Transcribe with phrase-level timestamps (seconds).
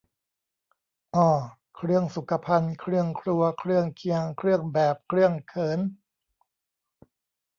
[1.15, 1.29] อ้อ
[1.75, 5.79] เครื่องสุขภัณฑ์ เครื่องครัว เครื่องเคียง เครื่องแบบ เครื่องเขิน